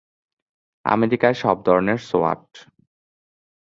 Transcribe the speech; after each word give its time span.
আমেরিকার 0.85 1.33
সব 1.33 1.57
ধরনের 1.65 1.99
সোয়াট। 2.09 2.45